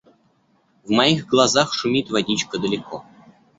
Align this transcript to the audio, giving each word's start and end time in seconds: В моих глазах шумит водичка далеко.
В 0.83 0.89
моих 0.89 1.27
глазах 1.27 1.75
шумит 1.75 2.09
водичка 2.09 2.57
далеко. 2.57 3.05